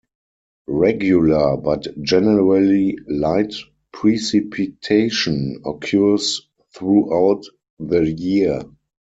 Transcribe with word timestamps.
Regular 0.65 1.57
but 1.57 1.85
generally 2.01 2.97
light 3.07 3.53
precipitation 3.93 5.61
occurs 5.63 6.41
throughout 6.73 7.43
the 7.79 8.09
year. 8.09 8.63